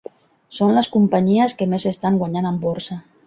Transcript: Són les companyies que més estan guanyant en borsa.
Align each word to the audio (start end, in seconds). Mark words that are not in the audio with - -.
Són 0.59 0.71
les 0.77 0.89
companyies 0.95 1.53
que 1.59 1.69
més 1.75 1.87
estan 1.91 2.19
guanyant 2.25 2.51
en 2.53 2.61
borsa. 2.67 2.99